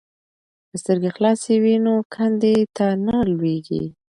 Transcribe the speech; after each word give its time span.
که 0.69 0.75
سترګې 0.83 1.09
خلاصې 1.15 1.53
وي 1.63 1.75
نو 1.85 1.93
کندې 2.15 2.55
ته 2.77 2.87
نه 3.07 3.17
لویږي. 3.31 3.83